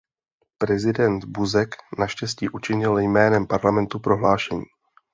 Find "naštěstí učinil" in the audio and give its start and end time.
1.99-2.97